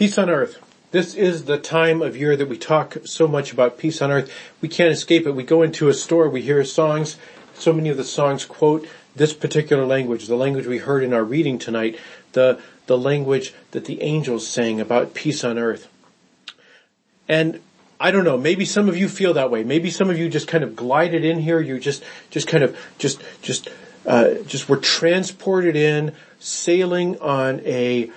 Peace 0.00 0.16
on 0.16 0.30
earth. 0.30 0.58
This 0.92 1.14
is 1.14 1.44
the 1.44 1.58
time 1.58 2.00
of 2.00 2.16
year 2.16 2.34
that 2.34 2.48
we 2.48 2.56
talk 2.56 2.96
so 3.04 3.28
much 3.28 3.52
about 3.52 3.76
peace 3.76 4.00
on 4.00 4.10
earth. 4.10 4.32
We 4.62 4.68
can't 4.70 4.90
escape 4.90 5.26
it. 5.26 5.32
We 5.32 5.42
go 5.42 5.60
into 5.60 5.90
a 5.90 5.92
store, 5.92 6.26
we 6.30 6.40
hear 6.40 6.64
songs. 6.64 7.18
So 7.52 7.70
many 7.74 7.90
of 7.90 7.98
the 7.98 8.04
songs 8.04 8.46
quote 8.46 8.88
this 9.14 9.34
particular 9.34 9.84
language, 9.84 10.26
the 10.26 10.36
language 10.36 10.66
we 10.66 10.78
heard 10.78 11.04
in 11.04 11.12
our 11.12 11.22
reading 11.22 11.58
tonight, 11.58 11.98
the, 12.32 12.58
the 12.86 12.96
language 12.96 13.52
that 13.72 13.84
the 13.84 14.00
angels 14.00 14.48
sang 14.48 14.80
about 14.80 15.12
peace 15.12 15.44
on 15.44 15.58
earth. 15.58 15.86
And 17.28 17.60
I 18.00 18.10
don't 18.10 18.24
know, 18.24 18.38
maybe 18.38 18.64
some 18.64 18.88
of 18.88 18.96
you 18.96 19.06
feel 19.06 19.34
that 19.34 19.50
way. 19.50 19.64
Maybe 19.64 19.90
some 19.90 20.08
of 20.08 20.16
you 20.16 20.30
just 20.30 20.48
kind 20.48 20.64
of 20.64 20.74
glided 20.74 21.26
in 21.26 21.40
here. 21.40 21.60
You 21.60 21.78
just, 21.78 22.02
just 22.30 22.48
kind 22.48 22.64
of, 22.64 22.74
just, 22.96 23.20
just, 23.42 23.68
uh, 24.06 24.36
just 24.46 24.66
were 24.66 24.78
transported 24.78 25.76
in, 25.76 26.14
sailing 26.38 27.18
on 27.20 27.60
a, 27.66 28.10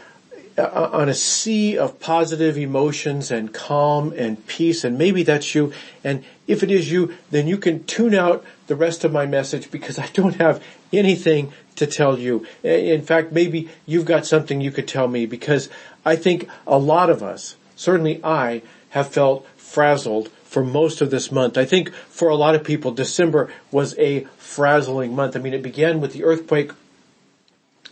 Uh, 0.55 0.89
on 0.93 1.09
a 1.09 1.13
sea 1.15 1.77
of 1.79 1.99
positive 1.99 2.59
emotions 2.59 3.31
and 3.31 3.51
calm 3.53 4.13
and 4.15 4.45
peace 4.45 4.83
and 4.83 4.99
maybe 4.99 5.23
that's 5.23 5.55
you 5.55 5.73
and 6.03 6.23
if 6.45 6.61
it 6.61 6.69
is 6.69 6.91
you 6.91 7.11
then 7.31 7.47
you 7.47 7.57
can 7.57 7.83
tune 7.85 8.13
out 8.13 8.45
the 8.67 8.75
rest 8.75 9.03
of 9.03 9.11
my 9.11 9.25
message 9.25 9.71
because 9.71 9.97
I 9.97 10.07
don't 10.13 10.35
have 10.35 10.63
anything 10.91 11.51
to 11.75 11.87
tell 11.87 12.19
you. 12.19 12.45
In 12.63 13.01
fact, 13.01 13.31
maybe 13.31 13.69
you've 13.85 14.05
got 14.05 14.25
something 14.25 14.61
you 14.61 14.71
could 14.71 14.87
tell 14.87 15.07
me 15.07 15.25
because 15.25 15.69
I 16.05 16.15
think 16.15 16.47
a 16.67 16.77
lot 16.77 17.09
of 17.09 17.23
us, 17.23 17.55
certainly 17.75 18.23
I, 18.23 18.61
have 18.89 19.07
felt 19.07 19.47
frazzled 19.57 20.29
for 20.43 20.63
most 20.63 21.01
of 21.01 21.09
this 21.09 21.31
month. 21.31 21.57
I 21.57 21.65
think 21.65 21.91
for 21.93 22.29
a 22.29 22.35
lot 22.35 22.53
of 22.53 22.63
people, 22.63 22.91
December 22.91 23.51
was 23.71 23.97
a 23.97 24.25
frazzling 24.37 25.15
month. 25.15 25.35
I 25.35 25.39
mean, 25.39 25.53
it 25.53 25.63
began 25.63 25.99
with 25.99 26.13
the 26.13 26.23
earthquake 26.23 26.71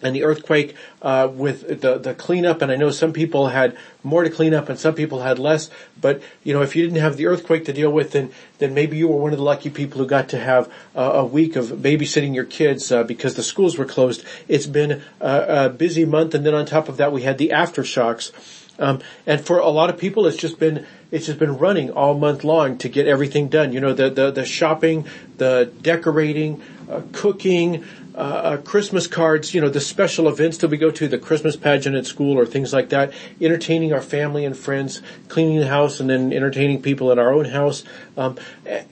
and 0.01 0.15
the 0.15 0.23
earthquake 0.23 0.75
uh, 1.01 1.29
with 1.31 1.81
the 1.81 1.97
the 1.97 2.13
cleanup 2.13 2.61
and 2.61 2.71
I 2.71 2.75
know 2.75 2.91
some 2.91 3.13
people 3.13 3.47
had 3.47 3.77
more 4.03 4.23
to 4.23 4.29
clean 4.29 4.53
up 4.53 4.69
and 4.69 4.79
some 4.79 4.95
people 4.95 5.21
had 5.21 5.39
less 5.39 5.69
but 5.99 6.21
you 6.43 6.53
know 6.53 6.61
if 6.61 6.75
you 6.75 6.83
didn't 6.83 7.02
have 7.02 7.17
the 7.17 7.27
earthquake 7.27 7.66
to 7.66 7.73
deal 7.73 7.91
with 7.91 8.11
then 8.11 8.31
then 8.59 8.73
maybe 8.73 8.97
you 8.97 9.08
were 9.08 9.17
one 9.17 9.31
of 9.31 9.38
the 9.38 9.43
lucky 9.43 9.69
people 9.69 9.99
who 9.99 10.08
got 10.08 10.30
to 10.30 10.39
have 10.39 10.71
uh, 10.95 11.11
a 11.16 11.25
week 11.25 11.55
of 11.55 11.67
babysitting 11.67 12.33
your 12.35 12.45
kids 12.45 12.91
uh, 12.91 13.03
because 13.03 13.35
the 13.35 13.43
schools 13.43 13.77
were 13.77 13.85
closed. 13.85 14.23
It's 14.47 14.67
been 14.67 15.02
a, 15.19 15.66
a, 15.66 15.69
busy 15.69 16.05
month 16.05 16.36
and 16.36 16.45
then 16.45 16.53
on 16.53 16.65
top 16.65 16.88
of 16.88 16.97
that 16.97 17.11
we 17.11 17.23
had 17.23 17.38
the 17.38 17.49
aftershocks. 17.49 18.31
Um, 18.80 19.02
and 19.27 19.45
for 19.45 19.59
a 19.59 19.69
lot 19.69 19.89
of 19.89 19.97
people 19.97 20.25
it's 20.27 20.38
just 20.38 20.59
been 20.59 20.86
it's 21.11 21.25
just 21.25 21.39
been 21.39 21.58
running 21.58 21.91
all 21.91 22.17
month 22.17 22.43
long 22.43 22.77
to 22.80 22.89
get 22.89 23.08
everything 23.08 23.49
done. 23.49 23.73
You 23.73 23.81
know 23.81 23.93
the 23.93 24.09
the, 24.09 24.31
the 24.31 24.45
shopping 24.45 25.05
the 25.38 25.71
decorating 25.81 26.61
uh, 26.89 27.02
cooking 27.11 27.83
uh, 28.14 28.17
uh, 28.17 28.58
Christmas 28.58 29.08
cards, 29.08 29.54
you 29.54 29.62
know, 29.62 29.70
the 29.70 29.80
special 29.80 30.28
events 30.28 30.58
that 30.58 30.70
we 30.70 30.78
go 30.78 30.92
to, 30.92 31.08
the 31.08 31.17
Christmas 31.17 31.56
pageant 31.56 31.95
at 31.95 32.06
school 32.06 32.38
or 32.38 32.45
things 32.45 32.73
like 32.73 32.90
that, 32.90 33.14
entertaining 33.40 33.94
our 33.94 34.02
family 34.02 34.44
and 34.44 34.58
friends, 34.58 35.02
cleaning 35.30 35.59
the 35.59 35.67
house 35.67 36.00
and 36.00 36.09
then 36.09 36.34
entertaining 36.34 36.82
people 36.82 37.12
at 37.12 37.17
our 37.17 37.32
own 37.32 37.45
house. 37.45 37.84
Um, 38.17 38.38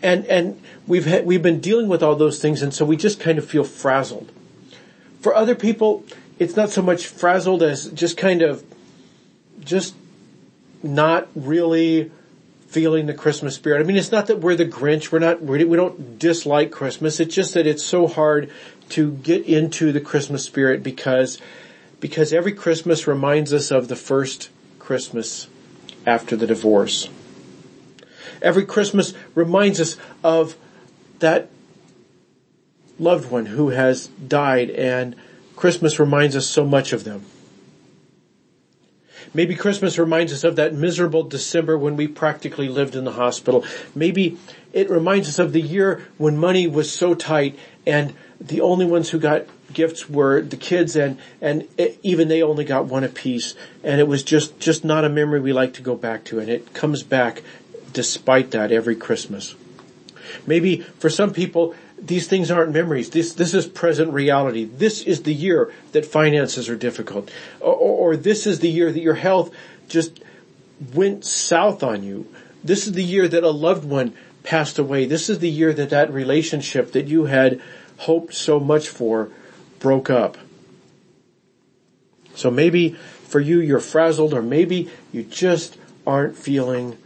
and, 0.01 0.25
and 0.25 0.61
we've 0.87 1.05
had, 1.05 1.25
we've 1.25 1.43
been 1.43 1.59
dealing 1.59 1.89
with 1.89 2.01
all 2.01 2.15
those 2.15 2.41
things 2.41 2.61
and 2.61 2.73
so 2.73 2.85
we 2.85 2.95
just 2.95 3.19
kind 3.19 3.37
of 3.37 3.45
feel 3.45 3.63
frazzled. 3.63 4.31
For 5.19 5.35
other 5.35 5.55
people, 5.55 6.05
it's 6.37 6.55
not 6.55 6.69
so 6.69 6.81
much 6.81 7.05
frazzled 7.05 7.61
as 7.61 7.89
just 7.91 8.15
kind 8.15 8.41
of, 8.41 8.63
just 9.59 9.95
not 10.81 11.27
really 11.35 12.09
feeling 12.69 13.07
the 13.07 13.13
Christmas 13.15 13.55
spirit. 13.55 13.81
I 13.81 13.83
mean, 13.83 13.97
it's 13.97 14.11
not 14.11 14.27
that 14.27 14.41
we're 14.41 14.55
the 14.55 14.65
Grinch. 14.65 15.11
We're 15.11 15.17
not, 15.19 15.41
we 15.41 15.63
don't 15.63 16.19
dislike 16.19 16.71
Christmas. 16.71 17.19
It's 17.19 17.33
just 17.33 17.55
that 17.55 17.65
it's 17.65 17.83
so 17.83 18.05
hard 18.05 18.51
to 18.89 19.13
get 19.13 19.45
into 19.45 19.91
the 19.91 19.99
Christmas 19.99 20.43
spirit 20.45 20.83
because, 20.83 21.39
because 21.99 22.31
every 22.31 22.53
Christmas 22.53 23.07
reminds 23.07 23.53
us 23.53 23.71
of 23.71 23.87
the 23.87 23.95
first 23.95 24.51
Christmas 24.77 25.47
after 26.05 26.35
the 26.35 26.45
divorce. 26.45 27.09
Every 28.39 28.65
Christmas 28.65 29.15
reminds 29.33 29.79
us 29.79 29.97
of 30.23 30.55
that 31.19 31.49
loved 32.99 33.31
one 33.31 33.47
who 33.47 33.69
has 33.69 34.07
died 34.07 34.69
and 34.69 35.15
Christmas 35.55 35.99
reminds 35.99 36.35
us 36.35 36.45
so 36.45 36.65
much 36.65 36.93
of 36.93 37.03
them. 37.03 37.25
Maybe 39.33 39.55
Christmas 39.55 39.97
reminds 39.99 40.33
us 40.33 40.43
of 40.43 40.55
that 40.55 40.73
miserable 40.73 41.23
December 41.23 41.77
when 41.77 41.95
we 41.95 42.07
practically 42.07 42.67
lived 42.67 42.95
in 42.95 43.03
the 43.03 43.11
hospital. 43.11 43.63
Maybe 43.93 44.37
it 44.73 44.89
reminds 44.89 45.27
us 45.27 45.39
of 45.39 45.53
the 45.53 45.61
year 45.61 46.07
when 46.17 46.37
money 46.37 46.67
was 46.67 46.91
so 46.91 47.13
tight 47.13 47.57
and 47.85 48.13
the 48.39 48.61
only 48.61 48.85
ones 48.85 49.09
who 49.09 49.19
got 49.19 49.45
gifts 49.73 50.09
were 50.09 50.41
the 50.41 50.57
kids 50.57 50.95
and, 50.95 51.19
and 51.41 51.67
it, 51.77 51.99
even 52.01 52.27
they 52.27 52.41
only 52.41 52.65
got 52.65 52.85
one 52.85 53.03
apiece. 53.03 53.53
And 53.83 53.99
it 53.99 54.07
was 54.07 54.23
just, 54.23 54.59
just 54.59 54.83
not 54.83 55.05
a 55.05 55.09
memory 55.09 55.39
we 55.39 55.53
like 55.53 55.73
to 55.75 55.81
go 55.81 55.95
back 55.95 56.23
to. 56.25 56.39
And 56.39 56.49
it 56.49 56.73
comes 56.73 57.03
back 57.03 57.43
despite 57.93 58.51
that 58.51 58.71
every 58.71 58.95
Christmas. 58.95 59.55
Maybe 60.47 60.81
for 60.81 61.09
some 61.09 61.33
people, 61.33 61.75
these 62.01 62.27
things 62.27 62.51
aren't 62.51 62.71
memories. 62.71 63.09
This, 63.09 63.33
this 63.33 63.53
is 63.53 63.67
present 63.67 64.13
reality. 64.13 64.65
This 64.65 65.01
is 65.01 65.23
the 65.23 65.33
year 65.33 65.73
that 65.91 66.05
finances 66.05 66.69
are 66.69 66.75
difficult. 66.75 67.31
Or, 67.59 67.73
or, 67.73 68.13
or 68.13 68.17
this 68.17 68.47
is 68.47 68.59
the 68.59 68.69
year 68.69 68.91
that 68.91 69.01
your 69.01 69.15
health 69.15 69.53
just 69.87 70.21
went 70.93 71.25
south 71.25 71.83
on 71.83 72.03
you. 72.03 72.33
This 72.63 72.87
is 72.87 72.93
the 72.93 73.03
year 73.03 73.27
that 73.27 73.43
a 73.43 73.49
loved 73.49 73.85
one 73.85 74.13
passed 74.43 74.79
away. 74.79 75.05
This 75.05 75.29
is 75.29 75.39
the 75.39 75.49
year 75.49 75.73
that 75.73 75.89
that 75.89 76.11
relationship 76.11 76.93
that 76.93 77.07
you 77.07 77.25
had 77.25 77.61
hoped 77.97 78.33
so 78.33 78.59
much 78.59 78.87
for 78.87 79.29
broke 79.79 80.09
up. 80.09 80.37
So 82.35 82.49
maybe 82.49 82.91
for 83.27 83.39
you 83.39 83.59
you're 83.59 83.79
frazzled 83.79 84.33
or 84.33 84.41
maybe 84.41 84.89
you 85.11 85.23
just 85.23 85.77
aren't 86.07 86.37
feeling 86.37 86.97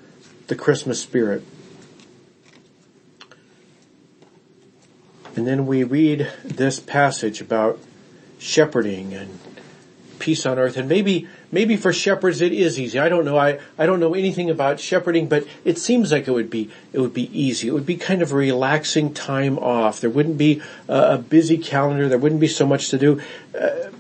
the 0.48 0.56
Christmas 0.56 1.02
spirit. 1.02 1.44
And 5.36 5.48
then 5.48 5.66
we 5.66 5.84
read 5.84 6.32
this 6.44 6.80
passage 6.80 7.42
about 7.42 7.80
shepherding 8.40 9.14
and 9.14 9.40
peace 10.20 10.46
on 10.46 10.60
earth 10.60 10.78
and 10.78 10.88
maybe 10.88 11.28
Maybe 11.54 11.78
for 11.78 11.94
shepherds 11.94 12.42
it 12.42 12.52
is 12.52 12.80
easy. 12.80 12.98
I 12.98 13.10
don't 13.10 13.26
know. 13.26 13.38
I, 13.38 13.60
I 13.78 13.86
don't 13.86 14.00
know 14.00 14.16
anything 14.16 14.50
about 14.50 14.80
shepherding, 14.80 15.28
but 15.28 15.46
it 15.64 15.78
seems 15.78 16.12
like 16.12 16.28
it 16.28 16.32
would 16.32 16.50
be, 16.50 16.72
it 16.92 17.00
would 17.00 17.14
be 17.14 17.30
easy. 17.40 17.68
It 17.68 17.74
would 17.74 17.86
be 17.86 17.96
kind 17.96 18.24
of 18.24 18.32
a 18.32 18.36
relaxing 18.36 19.14
time 19.14 19.60
off. 19.60 20.02
There 20.02 20.10
wouldn't 20.10 20.40
be 20.40 20.64
a, 20.88 21.14
a 21.14 21.18
busy 21.20 21.60
calendar. 21.60 22.10
There 22.10 22.18
wouldn't 22.18 22.42
be 22.42 22.48
so 22.48 22.66
much 22.66 22.90
to 22.90 22.98
do. 22.98 23.22
Uh, 23.54 23.92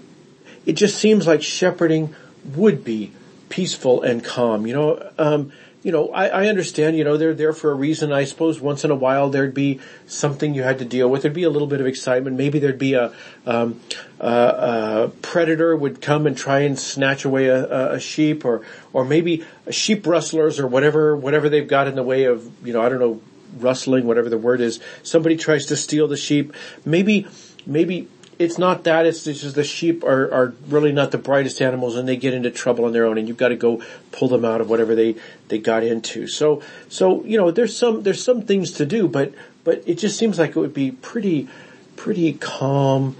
it 0.65 0.73
just 0.73 0.97
seems 0.97 1.27
like 1.27 1.43
shepherding 1.43 2.15
would 2.55 2.83
be 2.83 3.11
peaceful 3.49 4.01
and 4.01 4.23
calm. 4.23 4.65
You 4.65 4.73
know, 4.73 5.11
um, 5.19 5.51
you 5.83 5.91
know, 5.91 6.09
I, 6.09 6.27
I, 6.27 6.47
understand, 6.47 6.97
you 6.97 7.03
know, 7.03 7.17
they're 7.17 7.33
there 7.33 7.51
for 7.51 7.69
a 7.69 7.75
reason. 7.75 8.13
I 8.13 8.23
suppose 8.23 8.59
once 8.61 8.85
in 8.85 8.91
a 8.91 8.95
while 8.95 9.29
there'd 9.29 9.53
be 9.53 9.81
something 10.07 10.53
you 10.53 10.63
had 10.63 10.79
to 10.79 10.85
deal 10.85 11.09
with. 11.09 11.23
There'd 11.23 11.33
be 11.33 11.43
a 11.43 11.49
little 11.49 11.67
bit 11.67 11.81
of 11.81 11.87
excitement. 11.87 12.37
Maybe 12.37 12.59
there'd 12.59 12.79
be 12.79 12.93
a, 12.93 13.13
um, 13.45 13.81
a, 14.19 15.11
predator 15.21 15.75
would 15.75 16.01
come 16.01 16.25
and 16.25 16.37
try 16.37 16.61
and 16.61 16.79
snatch 16.79 17.25
away 17.25 17.47
a, 17.47 17.95
a, 17.95 17.99
sheep 17.99 18.45
or, 18.45 18.65
or 18.93 19.03
maybe 19.03 19.43
sheep 19.71 20.07
rustlers 20.07 20.57
or 20.57 20.67
whatever, 20.67 21.17
whatever 21.17 21.49
they've 21.49 21.67
got 21.67 21.87
in 21.87 21.95
the 21.95 22.03
way 22.03 22.23
of, 22.25 22.49
you 22.65 22.71
know, 22.71 22.81
I 22.81 22.87
don't 22.87 22.99
know, 22.99 23.21
rustling, 23.59 24.07
whatever 24.07 24.29
the 24.29 24.37
word 24.37 24.61
is. 24.61 24.79
Somebody 25.03 25.35
tries 25.35 25.65
to 25.65 25.75
steal 25.75 26.07
the 26.07 26.17
sheep. 26.17 26.53
Maybe, 26.85 27.27
maybe 27.65 28.07
it's 28.43 28.57
not 28.57 28.83
that, 28.83 29.05
it's, 29.05 29.25
it's 29.25 29.41
just 29.41 29.55
the 29.55 29.63
sheep 29.63 30.03
are, 30.03 30.31
are 30.33 30.53
really 30.67 30.91
not 30.91 31.11
the 31.11 31.17
brightest 31.17 31.61
animals 31.61 31.95
and 31.95 32.07
they 32.07 32.17
get 32.17 32.33
into 32.33 32.51
trouble 32.51 32.85
on 32.85 32.91
their 32.91 33.05
own 33.05 33.17
and 33.17 33.27
you've 33.27 33.37
got 33.37 33.49
to 33.49 33.55
go 33.55 33.81
pull 34.11 34.27
them 34.27 34.43
out 34.43 34.61
of 34.61 34.69
whatever 34.69 34.95
they, 34.95 35.15
they 35.47 35.57
got 35.57 35.83
into. 35.83 36.27
So, 36.27 36.61
so, 36.89 37.23
you 37.23 37.37
know, 37.37 37.51
there's 37.51 37.75
some, 37.75 38.03
there's 38.03 38.23
some 38.23 38.41
things 38.41 38.71
to 38.73 38.85
do, 38.85 39.07
but, 39.07 39.33
but 39.63 39.83
it 39.85 39.95
just 39.95 40.17
seems 40.17 40.37
like 40.37 40.51
it 40.51 40.59
would 40.59 40.73
be 40.73 40.91
pretty, 40.91 41.47
pretty 41.95 42.33
calm, 42.33 43.15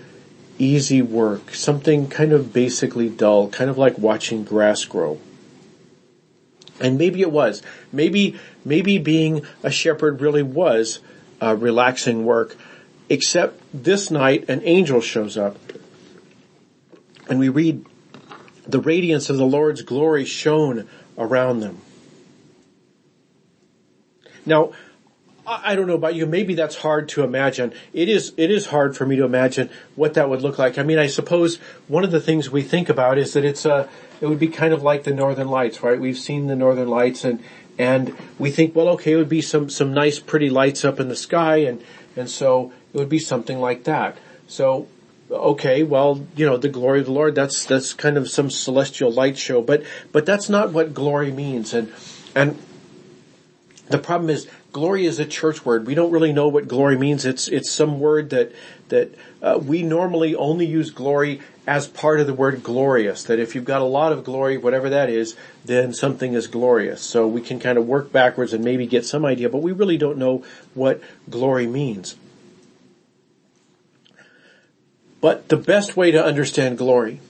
easy 0.59 1.01
work. 1.01 1.53
Something 1.53 2.09
kind 2.09 2.34
of 2.34 2.51
basically 2.51 3.09
dull, 3.09 3.50
kind 3.50 3.69
of 3.69 3.78
like 3.78 3.97
watching 3.97 4.43
grass 4.43 4.84
grow. 4.84 5.19
And 6.79 6.97
maybe 6.97 7.22
it 7.22 7.31
was. 7.31 7.61
Maybe, 7.91 8.37
maybe 8.66 8.97
being 8.97 9.46
a 9.64 9.72
shepherd 9.72 10.22
really 10.22 10.43
was 10.43 10.99
uh, 11.41 11.55
relaxing 11.55 12.26
work 12.26 12.58
Except 13.09 13.61
this 13.73 14.11
night 14.11 14.49
an 14.49 14.61
angel 14.64 15.02
shows 15.02 15.37
up 15.37 15.58
and 17.28 17.40
we 17.40 17.49
read 17.49 17.85
the 18.67 18.79
radiance 18.79 19.29
of 19.29 19.37
the 19.37 19.46
Lord's 19.46 19.81
glory 19.81 20.25
shone 20.25 20.87
around 21.17 21.59
them. 21.59 21.79
Now, 24.46 24.73
I 25.46 25.75
don't 25.75 25.87
know 25.87 25.96
about 25.96 26.16
you, 26.16 26.25
maybe 26.25 26.55
that's 26.55 26.78
hard 26.78 27.09
to 27.09 27.23
imagine. 27.23 27.73
It 27.91 28.08
is, 28.08 28.34
it 28.37 28.49
is 28.49 28.67
hard 28.67 28.96
for 28.96 29.05
me 29.05 29.17
to 29.17 29.25
imagine 29.25 29.70
what 29.96 30.14
that 30.14 30.29
would 30.29 30.41
look 30.41 30.58
like. 30.58 30.78
I 30.78 30.84
mean, 30.84 30.99
I 30.99 31.08
suppose 31.08 31.58
one 31.87 32.05
of 32.05 32.11
the 32.11 32.22
things 32.22 32.49
we 32.49 32.61
think 32.61 32.87
about 32.87 33.17
is 33.17 33.34
that 33.34 33.43
it's 33.43 33.66
a, 33.66 33.90
it 34.22 34.28
would 34.28 34.40
be 34.40 34.47
kind 34.47 34.73
of 34.73 34.84
like 34.84 35.03
the 35.03 35.14
Northern 35.14 35.49
Lights, 35.49 35.84
right? 35.84 35.99
We've 35.99 36.17
seen 36.17 36.47
the 36.47 36.55
Northern 36.55 36.87
Lights 36.87 37.26
and, 37.26 37.43
and 37.78 38.16
we 38.40 38.52
think, 38.52 38.73
well, 38.73 38.87
okay, 38.90 39.14
it 39.14 39.16
would 39.17 39.28
be 39.28 39.41
some, 39.41 39.69
some 39.69 39.93
nice 39.93 40.19
pretty 40.19 40.49
lights 40.49 40.85
up 40.85 40.99
in 40.99 41.09
the 41.09 41.16
sky 41.16 41.58
and, 41.58 41.84
and 42.16 42.29
so 42.29 42.72
it 42.93 42.97
would 42.97 43.09
be 43.09 43.19
something 43.19 43.59
like 43.59 43.85
that. 43.85 44.17
So 44.47 44.87
okay, 45.34 45.84
well, 45.84 46.25
you 46.35 46.45
know, 46.45 46.57
the 46.57 46.69
glory 46.69 46.99
of 46.99 47.05
the 47.05 47.11
Lord, 47.11 47.35
that's, 47.35 47.66
that's 47.66 47.93
kind 47.93 48.17
of 48.17 48.29
some 48.29 48.49
celestial 48.49 49.11
light 49.11 49.37
show, 49.37 49.61
but, 49.61 49.84
but 50.11 50.25
that's 50.25 50.49
not 50.49 50.72
what 50.72 50.93
glory 50.93 51.31
means. 51.31 51.73
And, 51.73 51.91
and 52.35 52.57
the 53.90 53.97
problem 53.97 54.29
is 54.29 54.47
glory 54.72 55.05
is 55.05 55.19
a 55.19 55.25
church 55.25 55.66
word. 55.66 55.87
We 55.87 55.95
don't 55.95 56.11
really 56.11 56.34
know 56.34 56.47
what 56.47 56.67
glory 56.67 56.97
means. 56.97 57.25
It's, 57.25 57.47
it's 57.47 57.72
some 57.72 57.99
word 57.99 58.29
that, 58.31 58.51
that, 58.90 59.13
uh, 59.41 59.59
we 59.63 59.84
normally 59.84 60.35
only 60.35 60.66
use 60.66 60.91
glory 60.91 61.41
as 61.66 61.87
part 61.87 62.19
of 62.19 62.28
the 62.28 62.34
word 62.34 62.63
glorious. 62.63 63.23
That 63.23 63.40
if 63.40 63.55
you've 63.55 63.66
got 63.66 63.81
a 63.81 63.85
lot 63.85 64.11
of 64.11 64.23
glory, 64.23 64.57
whatever 64.57 64.90
that 64.90 65.09
is, 65.09 65.35
then 65.66 65.93
something 65.93 66.34
is 66.34 66.47
glorious. 66.47 67.01
So 67.01 67.28
we 67.28 67.41
can 67.41 67.59
kind 67.59 67.78
of 67.78 67.87
work 67.87 68.11
backwards 68.11 68.53
and 68.53 68.63
maybe 68.63 68.87
get 68.87 69.05
some 69.05 69.25
idea, 69.25 69.49
but 69.49 69.61
we 69.61 69.72
really 69.72 69.97
don't 69.97 70.17
know 70.17 70.43
what 70.73 71.01
glory 71.29 71.67
means. 71.67 72.16
But 75.23 75.47
the 75.47 75.55
best 75.55 75.96
way 75.96 76.11
to 76.11 76.22
understand 76.22 76.78
glory 76.78 77.22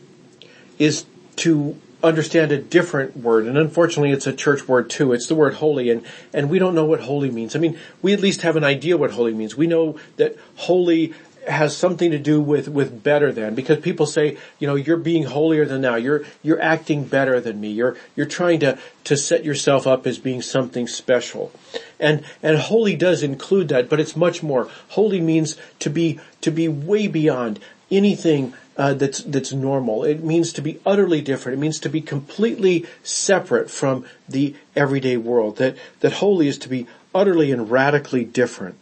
is 0.79 1.05
to 1.35 1.79
understand 2.03 2.51
a 2.51 2.57
different 2.57 3.15
word, 3.15 3.45
and 3.45 3.55
unfortunately 3.55 4.09
it's 4.09 4.25
a 4.25 4.33
church 4.33 4.67
word 4.67 4.89
too. 4.89 5.13
It's 5.13 5.27
the 5.27 5.35
word 5.35 5.53
holy, 5.53 5.91
and, 5.91 6.03
and 6.33 6.49
we 6.49 6.57
don't 6.57 6.73
know 6.73 6.85
what 6.85 7.01
holy 7.01 7.29
means. 7.29 7.55
I 7.55 7.59
mean, 7.59 7.77
we 8.01 8.11
at 8.11 8.19
least 8.19 8.41
have 8.41 8.55
an 8.55 8.63
idea 8.63 8.97
what 8.97 9.11
holy 9.11 9.35
means. 9.35 9.55
We 9.55 9.67
know 9.67 9.99
that 10.17 10.35
holy 10.55 11.13
has 11.47 11.77
something 11.77 12.09
to 12.09 12.17
do 12.17 12.41
with, 12.41 12.67
with 12.67 13.03
better 13.03 13.31
than, 13.31 13.53
because 13.53 13.77
people 13.79 14.07
say, 14.07 14.39
you 14.57 14.65
know, 14.65 14.73
you're 14.73 14.97
being 14.97 15.25
holier 15.25 15.65
than 15.65 15.81
now, 15.81 15.95
you're, 15.95 16.23
you're 16.41 16.61
acting 16.61 17.03
better 17.03 17.39
than 17.39 17.61
me, 17.61 17.69
you're, 17.69 17.95
you're 18.15 18.25
trying 18.25 18.59
to, 18.61 18.79
to 19.03 19.15
set 19.15 19.43
yourself 19.43 19.85
up 19.85 20.07
as 20.07 20.17
being 20.17 20.41
something 20.41 20.87
special. 20.87 21.51
And, 21.99 22.25
and 22.41 22.57
holy 22.57 22.95
does 22.95 23.21
include 23.21 23.67
that, 23.67 23.87
but 23.87 23.99
it's 23.99 24.15
much 24.15 24.41
more. 24.41 24.67
Holy 24.89 25.21
means 25.21 25.57
to 25.77 25.91
be, 25.91 26.19
to 26.41 26.49
be 26.49 26.67
way 26.67 27.05
beyond 27.05 27.59
anything 27.93 28.53
uh, 28.75 28.93
that's 28.93 29.19
that's 29.23 29.53
normal. 29.53 30.03
It 30.03 30.23
means 30.23 30.51
to 30.53 30.61
be 30.61 30.79
utterly 30.85 31.21
different. 31.21 31.57
It 31.57 31.61
means 31.61 31.79
to 31.79 31.89
be 31.89 32.01
completely 32.01 32.85
separate 33.03 33.69
from 33.69 34.05
the 34.27 34.55
everyday 34.75 35.17
world. 35.17 35.57
That 35.57 35.77
that 35.99 36.13
holy 36.13 36.47
is 36.47 36.57
to 36.59 36.69
be 36.69 36.87
utterly 37.13 37.51
and 37.51 37.69
radically 37.69 38.25
different. 38.25 38.75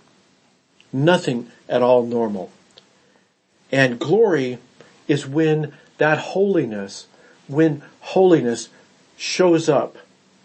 Nothing 0.94 1.52
at 1.68 1.82
all 1.82 2.06
normal. 2.06 2.52
And 3.72 4.00
glory 4.00 4.60
is 5.08 5.28
when 5.28 5.74
that 5.98 6.18
holiness, 6.20 7.08
when 7.48 7.84
holiness 8.00 8.70
shows 9.18 9.70
up 9.70 9.98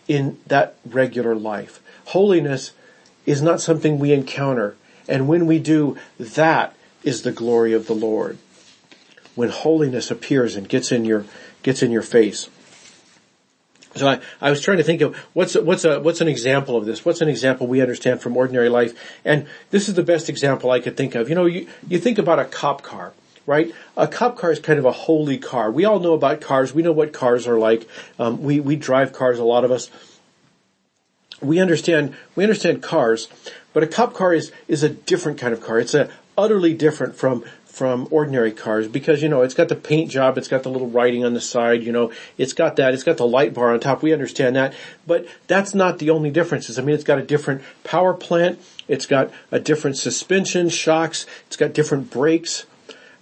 in 0.06 0.38
that 0.46 0.76
regular 0.84 1.34
life. 1.34 1.80
Holiness 2.06 2.72
is 3.24 3.42
not 3.42 3.60
something 3.60 3.98
we 3.98 4.12
encounter. 4.12 4.76
And 5.08 5.26
when 5.28 5.46
we 5.46 5.58
do, 5.58 5.96
that 6.18 6.76
is 7.02 7.22
the 7.22 7.32
glory 7.32 7.72
of 7.72 7.86
the 7.86 7.94
Lord 7.94 8.38
when 9.36 9.50
holiness 9.50 10.10
appears 10.10 10.56
and 10.56 10.68
gets 10.68 10.90
in 10.90 11.04
your, 11.04 11.24
gets 11.62 11.82
in 11.82 11.92
your 11.92 12.02
face. 12.02 12.48
So 13.96 14.08
I, 14.08 14.20
I 14.40 14.50
was 14.50 14.60
trying 14.60 14.76
to 14.76 14.84
think 14.84 15.00
of 15.00 15.16
what's 15.32 15.54
what's 15.54 15.84
a 15.84 16.00
what's 16.00 16.20
an 16.20 16.28
example 16.28 16.76
of 16.76 16.84
this? 16.84 17.04
What's 17.04 17.22
an 17.22 17.28
example 17.28 17.66
we 17.66 17.80
understand 17.80 18.20
from 18.20 18.36
ordinary 18.36 18.68
life? 18.68 18.94
And 19.24 19.46
this 19.70 19.88
is 19.88 19.94
the 19.94 20.02
best 20.02 20.28
example 20.28 20.70
I 20.70 20.80
could 20.80 20.96
think 20.96 21.14
of. 21.14 21.28
You 21.28 21.34
know, 21.34 21.46
you, 21.46 21.66
you 21.88 21.98
think 21.98 22.18
about 22.18 22.38
a 22.38 22.44
cop 22.44 22.82
car, 22.82 23.14
right? 23.46 23.72
A 23.96 24.06
cop 24.06 24.36
car 24.36 24.52
is 24.52 24.60
kind 24.60 24.78
of 24.78 24.84
a 24.84 24.92
holy 24.92 25.38
car. 25.38 25.70
We 25.70 25.86
all 25.86 25.98
know 25.98 26.12
about 26.12 26.42
cars. 26.42 26.74
We 26.74 26.82
know 26.82 26.92
what 26.92 27.12
cars 27.14 27.46
are 27.46 27.58
like. 27.58 27.88
Um, 28.18 28.42
we 28.42 28.60
we 28.60 28.76
drive 28.76 29.12
cars. 29.12 29.38
A 29.38 29.44
lot 29.44 29.64
of 29.64 29.70
us. 29.70 29.90
We 31.40 31.58
understand 31.58 32.14
we 32.34 32.44
understand 32.44 32.82
cars, 32.82 33.28
but 33.72 33.82
a 33.82 33.86
cop 33.86 34.12
car 34.12 34.34
is 34.34 34.52
is 34.68 34.82
a 34.82 34.90
different 34.90 35.38
kind 35.38 35.54
of 35.54 35.62
car. 35.62 35.78
It's 35.78 35.94
a 35.94 36.10
utterly 36.36 36.74
different 36.74 37.16
from 37.16 37.44
from 37.76 38.08
ordinary 38.10 38.52
cars 38.52 38.88
because, 38.88 39.22
you 39.22 39.28
know, 39.28 39.42
it's 39.42 39.52
got 39.52 39.68
the 39.68 39.76
paint 39.76 40.10
job, 40.10 40.38
it's 40.38 40.48
got 40.48 40.62
the 40.62 40.70
little 40.70 40.88
writing 40.88 41.26
on 41.26 41.34
the 41.34 41.40
side, 41.42 41.82
you 41.82 41.92
know, 41.92 42.10
it's 42.38 42.54
got 42.54 42.76
that, 42.76 42.94
it's 42.94 43.02
got 43.02 43.18
the 43.18 43.26
light 43.26 43.52
bar 43.52 43.74
on 43.74 43.78
top, 43.78 44.02
we 44.02 44.14
understand 44.14 44.56
that, 44.56 44.72
but 45.06 45.26
that's 45.46 45.74
not 45.74 45.98
the 45.98 46.08
only 46.08 46.30
differences. 46.30 46.78
I 46.78 46.82
mean, 46.82 46.94
it's 46.94 47.04
got 47.04 47.18
a 47.18 47.22
different 47.22 47.60
power 47.84 48.14
plant, 48.14 48.58
it's 48.88 49.04
got 49.04 49.30
a 49.50 49.60
different 49.60 49.98
suspension, 49.98 50.70
shocks, 50.70 51.26
it's 51.48 51.58
got 51.58 51.74
different 51.74 52.10
brakes, 52.10 52.64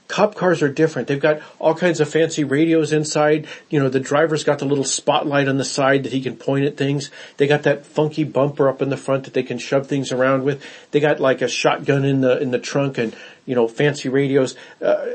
Cop 0.07 0.35
cars 0.35 0.63
are 0.63 0.69
different. 0.69 1.09
They've 1.09 1.19
got 1.19 1.41
all 1.59 1.75
kinds 1.75 1.99
of 1.99 2.09
fancy 2.11 2.45
radios 2.45 2.93
inside. 2.93 3.47
You 3.71 3.81
know, 3.81 3.89
the 3.89 4.01
driver's 4.01 4.45
got 4.45 4.59
the 4.59 4.67
little 4.67 4.85
spotlight 4.85 5.49
on 5.49 5.57
the 5.57 5.65
side 5.65 6.03
that 6.03 6.13
he 6.13 6.21
can 6.21 6.37
point 6.37 6.67
at 6.67 6.77
things. 6.77 7.11
They 7.39 7.47
got 7.47 7.63
that 7.63 7.87
funky 7.87 8.23
bumper 8.23 8.69
up 8.69 8.83
in 8.83 8.91
the 8.91 8.99
front 8.99 9.25
that 9.25 9.33
they 9.33 9.43
can 9.43 9.57
shove 9.57 9.87
things 9.87 10.13
around 10.13 10.45
with. 10.45 10.63
They 10.91 11.01
got 11.01 11.21
like 11.21 11.41
a 11.41 11.49
shotgun 11.49 12.05
in 12.05 12.21
the, 12.21 12.39
in 12.39 12.51
the 12.51 12.59
trunk 12.59 12.99
and, 12.99 13.17
you 13.47 13.55
know, 13.55 13.69
fancy 13.69 14.09
radios. 14.09 14.57
Uh, 14.83 15.07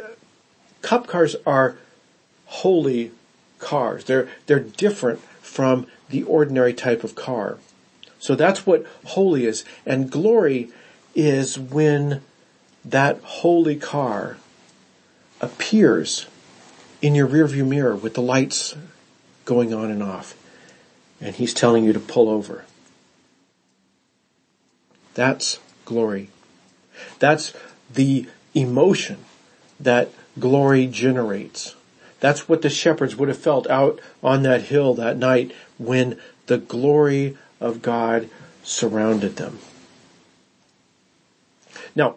cop 0.81 1.07
cars 1.07 1.35
are 1.45 1.77
holy 2.45 3.11
cars. 3.59 4.05
They're, 4.05 4.27
they're 4.45 4.59
different 4.59 5.19
from 5.41 5.87
the 6.09 6.23
ordinary 6.23 6.73
type 6.73 7.03
of 7.03 7.15
car. 7.15 7.57
So 8.19 8.35
that's 8.35 8.65
what 8.65 8.85
holy 9.05 9.45
is. 9.45 9.63
And 9.85 10.11
glory 10.11 10.69
is 11.15 11.57
when 11.57 12.21
that 12.85 13.19
holy 13.21 13.75
car 13.75 14.37
appears 15.41 16.27
in 17.01 17.15
your 17.15 17.27
rearview 17.27 17.65
mirror 17.67 17.95
with 17.95 18.13
the 18.13 18.21
lights 18.21 18.75
going 19.45 19.73
on 19.73 19.89
and 19.89 20.03
off. 20.03 20.35
And 21.21 21.35
he's 21.35 21.53
telling 21.53 21.83
you 21.83 21.93
to 21.93 21.99
pull 21.99 22.29
over. 22.29 22.65
That's 25.13 25.59
glory. 25.85 26.29
That's 27.19 27.53
the 27.93 28.27
emotion 28.53 29.17
that 29.79 30.09
glory 30.37 30.87
generates. 30.87 31.75
That's 32.19 32.49
what 32.49 32.61
the 32.61 32.69
shepherds 32.69 33.15
would 33.15 33.29
have 33.29 33.37
felt 33.37 33.67
out 33.69 33.99
on 34.21 34.43
that 34.43 34.63
hill 34.63 34.93
that 34.95 35.17
night 35.17 35.51
when 35.77 36.19
the 36.47 36.57
glory 36.57 37.37
of 37.61 37.81
God 37.81 38.29
surrounded 38.63 39.37
them. 39.37 39.59
Now, 41.95 42.15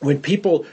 when 0.00 0.20
people 0.20 0.66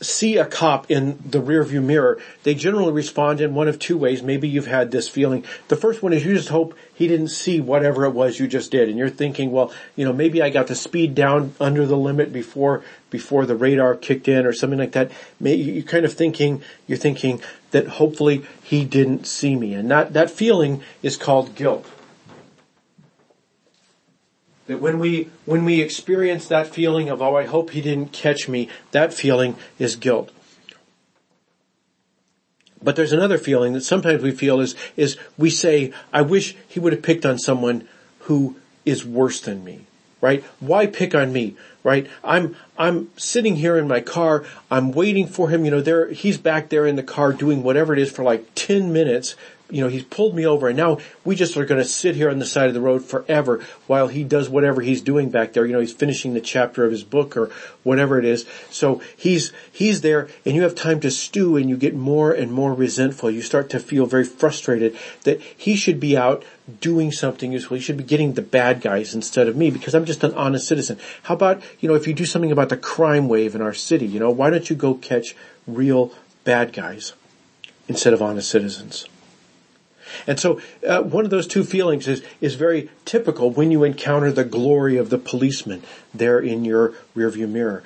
see 0.00 0.38
a 0.38 0.46
cop 0.46 0.90
in 0.90 1.18
the 1.24 1.40
rearview 1.40 1.82
mirror, 1.82 2.18
they 2.42 2.54
generally 2.54 2.92
respond 2.92 3.40
in 3.40 3.54
one 3.54 3.68
of 3.68 3.78
two 3.78 3.98
ways. 3.98 4.22
Maybe 4.22 4.48
you've 4.48 4.66
had 4.66 4.90
this 4.90 5.08
feeling. 5.08 5.44
The 5.68 5.76
first 5.76 6.02
one 6.02 6.12
is 6.12 6.24
you 6.24 6.34
just 6.34 6.48
hope 6.48 6.74
he 6.94 7.06
didn't 7.06 7.28
see 7.28 7.60
whatever 7.60 8.04
it 8.04 8.10
was 8.10 8.38
you 8.38 8.48
just 8.48 8.70
did. 8.70 8.88
And 8.88 8.96
you're 8.96 9.10
thinking, 9.10 9.52
well, 9.52 9.72
you 9.96 10.04
know, 10.04 10.12
maybe 10.12 10.40
I 10.40 10.50
got 10.50 10.68
the 10.68 10.74
speed 10.74 11.14
down 11.14 11.54
under 11.60 11.86
the 11.86 11.96
limit 11.96 12.32
before, 12.32 12.82
before 13.10 13.44
the 13.44 13.56
radar 13.56 13.94
kicked 13.94 14.28
in 14.28 14.46
or 14.46 14.52
something 14.52 14.78
like 14.78 14.92
that. 14.92 15.10
You're 15.40 15.82
kind 15.82 16.04
of 16.04 16.14
thinking, 16.14 16.62
you're 16.86 16.98
thinking 16.98 17.42
that 17.72 17.86
hopefully 17.86 18.46
he 18.62 18.84
didn't 18.84 19.26
see 19.26 19.54
me. 19.54 19.74
And 19.74 19.90
that, 19.90 20.14
that 20.14 20.30
feeling 20.30 20.82
is 21.02 21.16
called 21.16 21.54
guilt. 21.54 21.86
That 24.70 24.80
when 24.80 25.00
we, 25.00 25.28
when 25.46 25.64
we 25.64 25.80
experience 25.80 26.46
that 26.46 26.68
feeling 26.68 27.08
of, 27.08 27.20
oh, 27.20 27.34
I 27.34 27.44
hope 27.44 27.70
he 27.70 27.80
didn't 27.80 28.12
catch 28.12 28.48
me, 28.48 28.68
that 28.92 29.12
feeling 29.12 29.56
is 29.80 29.96
guilt. 29.96 30.30
But 32.80 32.94
there's 32.94 33.12
another 33.12 33.36
feeling 33.36 33.72
that 33.72 33.80
sometimes 33.80 34.22
we 34.22 34.30
feel 34.30 34.60
is, 34.60 34.76
is 34.96 35.16
we 35.36 35.50
say, 35.50 35.92
I 36.12 36.22
wish 36.22 36.54
he 36.68 36.78
would 36.78 36.92
have 36.92 37.02
picked 37.02 37.26
on 37.26 37.36
someone 37.36 37.88
who 38.20 38.54
is 38.84 39.04
worse 39.04 39.40
than 39.40 39.64
me, 39.64 39.86
right? 40.20 40.44
Why 40.60 40.86
pick 40.86 41.16
on 41.16 41.32
me, 41.32 41.56
right? 41.82 42.06
I'm, 42.22 42.54
I'm 42.78 43.10
sitting 43.16 43.56
here 43.56 43.76
in 43.76 43.88
my 43.88 44.00
car, 44.00 44.44
I'm 44.70 44.92
waiting 44.92 45.26
for 45.26 45.50
him, 45.50 45.64
you 45.64 45.72
know, 45.72 45.80
there, 45.80 46.12
he's 46.12 46.38
back 46.38 46.68
there 46.68 46.86
in 46.86 46.94
the 46.94 47.02
car 47.02 47.32
doing 47.32 47.64
whatever 47.64 47.92
it 47.92 47.98
is 47.98 48.12
for 48.12 48.22
like 48.22 48.46
10 48.54 48.92
minutes 48.92 49.34
you 49.70 49.80
know, 49.82 49.88
he's 49.88 50.04
pulled 50.04 50.34
me 50.34 50.46
over 50.46 50.68
and 50.68 50.76
now 50.76 50.98
we 51.24 51.34
just 51.34 51.56
are 51.56 51.64
going 51.64 51.80
to 51.80 51.88
sit 51.88 52.16
here 52.16 52.30
on 52.30 52.38
the 52.38 52.46
side 52.46 52.68
of 52.68 52.74
the 52.74 52.80
road 52.80 53.04
forever 53.04 53.64
while 53.86 54.08
he 54.08 54.24
does 54.24 54.48
whatever 54.48 54.80
he's 54.80 55.00
doing 55.00 55.30
back 55.30 55.52
there. 55.52 55.66
You 55.66 55.72
know, 55.72 55.80
he's 55.80 55.92
finishing 55.92 56.34
the 56.34 56.40
chapter 56.40 56.84
of 56.84 56.90
his 56.90 57.04
book 57.04 57.36
or 57.36 57.50
whatever 57.82 58.18
it 58.18 58.24
is. 58.24 58.46
So 58.70 59.00
he's, 59.16 59.52
he's 59.70 60.00
there 60.00 60.28
and 60.44 60.54
you 60.54 60.62
have 60.62 60.74
time 60.74 61.00
to 61.00 61.10
stew 61.10 61.56
and 61.56 61.68
you 61.68 61.76
get 61.76 61.94
more 61.94 62.32
and 62.32 62.52
more 62.52 62.74
resentful. 62.74 63.30
You 63.30 63.42
start 63.42 63.70
to 63.70 63.80
feel 63.80 64.06
very 64.06 64.24
frustrated 64.24 64.96
that 65.24 65.40
he 65.40 65.76
should 65.76 66.00
be 66.00 66.16
out 66.16 66.44
doing 66.80 67.10
something 67.12 67.52
useful. 67.52 67.76
He 67.76 67.82
should 67.82 67.96
be 67.96 68.04
getting 68.04 68.34
the 68.34 68.42
bad 68.42 68.80
guys 68.80 69.14
instead 69.14 69.48
of 69.48 69.56
me 69.56 69.70
because 69.70 69.94
I'm 69.94 70.04
just 70.04 70.24
an 70.24 70.34
honest 70.34 70.68
citizen. 70.68 70.98
How 71.24 71.34
about, 71.34 71.62
you 71.80 71.88
know, 71.88 71.94
if 71.94 72.06
you 72.06 72.14
do 72.14 72.26
something 72.26 72.52
about 72.52 72.68
the 72.68 72.76
crime 72.76 73.28
wave 73.28 73.54
in 73.54 73.62
our 73.62 73.74
city, 73.74 74.06
you 74.06 74.20
know, 74.20 74.30
why 74.30 74.50
don't 74.50 74.68
you 74.70 74.76
go 74.76 74.94
catch 74.94 75.34
real 75.66 76.12
bad 76.44 76.72
guys 76.72 77.12
instead 77.88 78.12
of 78.12 78.22
honest 78.22 78.50
citizens? 78.50 79.06
And 80.30 80.38
so 80.38 80.60
uh, 80.86 81.02
one 81.02 81.24
of 81.24 81.32
those 81.32 81.48
two 81.48 81.64
feelings 81.64 82.06
is, 82.06 82.22
is 82.40 82.54
very 82.54 82.88
typical 83.04 83.50
when 83.50 83.72
you 83.72 83.82
encounter 83.82 84.30
the 84.30 84.44
glory 84.44 84.96
of 84.96 85.10
the 85.10 85.18
policeman 85.18 85.82
there 86.14 86.38
in 86.38 86.64
your 86.64 86.90
rearview 87.16 87.48
mirror. 87.48 87.82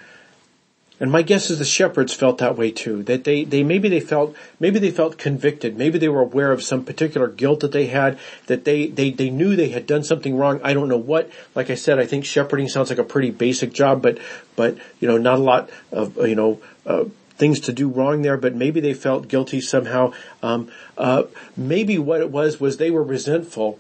And 1.00 1.10
my 1.10 1.22
guess 1.22 1.48
is 1.48 1.58
the 1.58 1.64
shepherds 1.64 2.12
felt 2.12 2.36
that 2.38 2.58
way 2.58 2.70
too. 2.70 3.02
That 3.04 3.24
they, 3.24 3.44
they 3.44 3.62
maybe 3.62 3.88
they 3.88 3.98
felt 3.98 4.36
maybe 4.60 4.78
they 4.78 4.90
felt 4.90 5.16
convicted. 5.16 5.78
Maybe 5.78 5.98
they 5.98 6.10
were 6.10 6.20
aware 6.20 6.52
of 6.52 6.62
some 6.62 6.84
particular 6.84 7.28
guilt 7.28 7.60
that 7.60 7.72
they 7.72 7.86
had. 7.86 8.18
That 8.46 8.66
they 8.66 8.88
they 8.88 9.10
they 9.10 9.30
knew 9.30 9.56
they 9.56 9.70
had 9.70 9.86
done 9.86 10.04
something 10.04 10.36
wrong. 10.36 10.60
I 10.62 10.74
don't 10.74 10.88
know 10.88 10.98
what. 10.98 11.30
Like 11.54 11.70
I 11.70 11.76
said, 11.76 11.98
I 11.98 12.04
think 12.04 12.26
shepherding 12.26 12.68
sounds 12.68 12.90
like 12.90 12.98
a 12.98 13.04
pretty 13.04 13.30
basic 13.30 13.72
job, 13.72 14.02
but 14.02 14.18
but 14.54 14.76
you 15.00 15.08
know 15.08 15.16
not 15.16 15.38
a 15.38 15.42
lot 15.42 15.70
of 15.90 16.16
you 16.28 16.36
know 16.36 16.60
uh, 16.86 17.06
things 17.36 17.60
to 17.60 17.72
do 17.72 17.88
wrong 17.88 18.22
there, 18.22 18.36
but 18.36 18.54
maybe 18.54 18.80
they 18.80 18.94
felt 18.94 19.28
guilty 19.28 19.60
somehow. 19.60 20.12
Um, 20.42 20.70
uh, 20.96 21.24
maybe 21.56 21.98
what 21.98 22.20
it 22.20 22.30
was 22.30 22.60
was 22.60 22.76
they 22.76 22.90
were 22.90 23.02
resentful, 23.02 23.78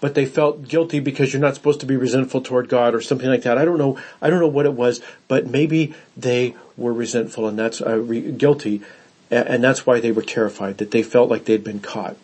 but 0.00 0.14
they 0.14 0.26
felt 0.26 0.68
guilty 0.68 1.00
because 1.00 1.32
you're 1.32 1.42
not 1.42 1.54
supposed 1.54 1.80
to 1.80 1.86
be 1.86 1.96
resentful 1.96 2.40
toward 2.40 2.68
God 2.68 2.94
or 2.94 3.00
something 3.00 3.28
like 3.28 3.42
that. 3.42 3.58
I 3.58 3.64
don't 3.64 3.78
know. 3.78 3.98
I 4.20 4.30
don't 4.30 4.40
know 4.40 4.48
what 4.48 4.66
it 4.66 4.74
was, 4.74 5.00
but 5.28 5.46
maybe 5.46 5.94
they 6.16 6.54
were 6.76 6.92
resentful 6.92 7.46
and 7.48 7.58
that's 7.58 7.80
uh, 7.80 7.98
re- 7.98 8.32
guilty, 8.32 8.82
and 9.30 9.62
that's 9.62 9.86
why 9.86 10.00
they 10.00 10.12
were 10.12 10.22
terrified 10.22 10.78
that 10.78 10.90
they 10.90 11.02
felt 11.02 11.28
like 11.28 11.44
they'd 11.44 11.64
been 11.64 11.80
caught. 11.80 12.16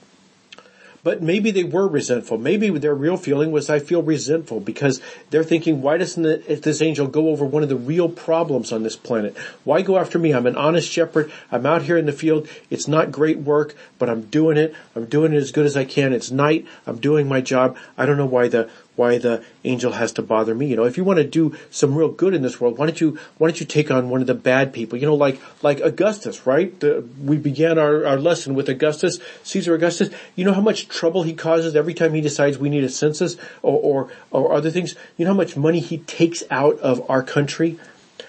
But 1.04 1.22
maybe 1.22 1.50
they 1.50 1.64
were 1.64 1.86
resentful. 1.86 2.38
Maybe 2.38 2.70
their 2.70 2.94
real 2.94 3.18
feeling 3.18 3.52
was, 3.52 3.68
I 3.68 3.78
feel 3.78 4.02
resentful 4.02 4.58
because 4.58 5.02
they're 5.28 5.44
thinking, 5.44 5.82
why 5.82 5.98
doesn't 5.98 6.46
this 6.62 6.80
angel 6.80 7.06
go 7.06 7.28
over 7.28 7.44
one 7.44 7.62
of 7.62 7.68
the 7.68 7.76
real 7.76 8.08
problems 8.08 8.72
on 8.72 8.82
this 8.82 8.96
planet? 8.96 9.36
Why 9.64 9.82
go 9.82 9.98
after 9.98 10.18
me? 10.18 10.32
I'm 10.32 10.46
an 10.46 10.56
honest 10.56 10.90
shepherd. 10.90 11.30
I'm 11.52 11.66
out 11.66 11.82
here 11.82 11.98
in 11.98 12.06
the 12.06 12.12
field. 12.12 12.48
It's 12.70 12.88
not 12.88 13.12
great 13.12 13.38
work, 13.38 13.76
but 13.98 14.08
I'm 14.08 14.22
doing 14.22 14.56
it. 14.56 14.74
I'm 14.96 15.04
doing 15.04 15.34
it 15.34 15.36
as 15.36 15.52
good 15.52 15.66
as 15.66 15.76
I 15.76 15.84
can. 15.84 16.14
It's 16.14 16.30
night. 16.30 16.66
I'm 16.86 16.98
doing 16.98 17.28
my 17.28 17.42
job. 17.42 17.76
I 17.98 18.06
don't 18.06 18.16
know 18.16 18.24
why 18.24 18.48
the 18.48 18.70
why 18.96 19.18
the 19.18 19.44
angel 19.64 19.92
has 19.92 20.12
to 20.12 20.22
bother 20.22 20.54
me. 20.54 20.66
You 20.66 20.76
know, 20.76 20.84
if 20.84 20.96
you 20.96 21.04
want 21.04 21.18
to 21.18 21.24
do 21.24 21.56
some 21.70 21.94
real 21.94 22.08
good 22.08 22.34
in 22.34 22.42
this 22.42 22.60
world, 22.60 22.78
why 22.78 22.86
don't 22.86 23.00
you, 23.00 23.18
why 23.38 23.48
don't 23.48 23.60
you 23.60 23.66
take 23.66 23.90
on 23.90 24.08
one 24.08 24.20
of 24.20 24.26
the 24.26 24.34
bad 24.34 24.72
people? 24.72 24.98
You 24.98 25.06
know, 25.06 25.14
like, 25.14 25.40
like 25.62 25.80
Augustus, 25.80 26.46
right? 26.46 26.78
The, 26.78 27.04
we 27.22 27.36
began 27.36 27.78
our, 27.78 28.06
our 28.06 28.18
lesson 28.18 28.54
with 28.54 28.68
Augustus, 28.68 29.18
Caesar 29.42 29.74
Augustus. 29.74 30.10
You 30.36 30.44
know 30.44 30.52
how 30.52 30.60
much 30.60 30.88
trouble 30.88 31.22
he 31.22 31.34
causes 31.34 31.74
every 31.74 31.94
time 31.94 32.14
he 32.14 32.20
decides 32.20 32.58
we 32.58 32.70
need 32.70 32.84
a 32.84 32.88
census 32.88 33.36
or, 33.62 33.80
or, 33.80 34.10
or 34.30 34.54
other 34.54 34.70
things? 34.70 34.94
You 35.16 35.24
know 35.24 35.32
how 35.32 35.36
much 35.36 35.56
money 35.56 35.80
he 35.80 35.98
takes 35.98 36.42
out 36.50 36.78
of 36.78 37.08
our 37.10 37.22
country? 37.22 37.78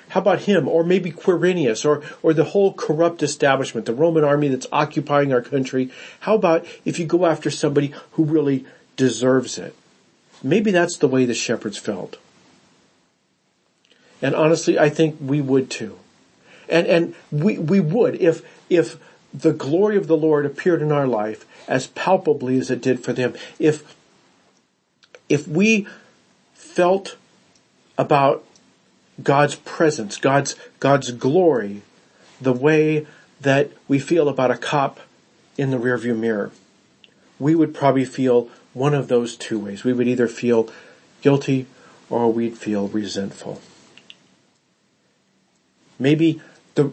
How 0.09 0.21
about 0.21 0.41
him? 0.41 0.67
Or 0.67 0.83
maybe 0.83 1.11
Quirinius 1.11 1.85
or, 1.85 2.01
or 2.23 2.33
the 2.33 2.43
whole 2.45 2.73
corrupt 2.73 3.21
establishment, 3.21 3.85
the 3.85 3.93
Roman 3.93 4.23
army 4.23 4.47
that's 4.47 4.67
occupying 4.71 5.33
our 5.33 5.41
country. 5.41 5.91
How 6.21 6.35
about 6.35 6.65
if 6.85 6.99
you 6.99 7.05
go 7.05 7.25
after 7.25 7.51
somebody 7.51 7.93
who 8.11 8.23
really 8.23 8.65
deserves 8.95 9.57
it? 9.57 9.75
Maybe 10.45 10.69
that's 10.69 10.97
the 10.97 11.07
way 11.07 11.25
the 11.25 11.33
shepherds 11.33 11.79
felt. 11.79 12.17
And 14.21 14.35
honestly, 14.35 14.77
I 14.77 14.89
think 14.89 15.17
we 15.19 15.41
would 15.41 15.71
too. 15.71 15.97
And, 16.69 16.85
and 16.85 17.15
we, 17.31 17.57
we 17.57 17.79
would 17.79 18.21
if, 18.21 18.43
if 18.69 18.97
the 19.33 19.53
glory 19.53 19.97
of 19.97 20.05
the 20.05 20.15
Lord 20.15 20.45
appeared 20.45 20.83
in 20.83 20.91
our 20.91 21.07
life 21.07 21.47
as 21.67 21.87
palpably 21.87 22.59
as 22.59 22.69
it 22.69 22.79
did 22.79 23.03
for 23.03 23.11
them. 23.11 23.33
If, 23.57 23.95
if 25.29 25.47
we 25.47 25.87
felt 26.53 27.17
about 27.97 28.43
God's 29.23 29.55
presence, 29.55 30.17
God's, 30.17 30.55
God's 30.79 31.09
glory, 31.09 31.81
the 32.39 32.53
way 32.53 33.07
that 33.41 33.71
we 33.87 33.97
feel 33.97 34.29
about 34.29 34.51
a 34.51 34.57
cop 34.57 34.99
in 35.57 35.71
the 35.71 35.77
rearview 35.77 36.15
mirror, 36.15 36.51
we 37.39 37.55
would 37.55 37.73
probably 37.73 38.05
feel 38.05 38.47
one 38.75 38.93
of 38.93 39.07
those 39.07 39.35
two 39.35 39.57
ways. 39.57 39.83
We 39.83 39.93
would 39.93 40.07
either 40.07 40.27
feel 40.27 40.69
guilty 41.21 41.65
or 42.09 42.31
we'd 42.31 42.57
feel 42.57 42.89
resentful. 42.89 43.61
Maybe 45.97 46.41
the, 46.75 46.91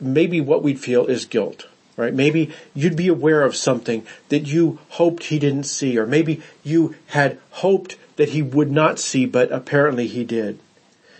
maybe 0.00 0.40
what 0.40 0.62
we'd 0.62 0.80
feel 0.80 1.06
is 1.06 1.26
guilt, 1.26 1.66
right? 1.96 2.14
Maybe 2.14 2.50
you'd 2.74 2.96
be 2.96 3.08
aware 3.08 3.42
of 3.42 3.54
something 3.54 4.06
that 4.30 4.46
you 4.46 4.78
hoped 4.88 5.24
he 5.24 5.38
didn't 5.38 5.64
see, 5.64 5.98
or 5.98 6.06
maybe 6.06 6.42
you 6.64 6.96
had 7.08 7.38
hoped 7.50 7.96
that 8.16 8.30
he 8.30 8.40
would 8.40 8.72
not 8.72 8.98
see, 8.98 9.26
but 9.26 9.52
apparently 9.52 10.06
he 10.06 10.24
did. 10.24 10.58